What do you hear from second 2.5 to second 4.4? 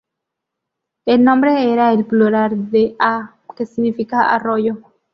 de "á", que significa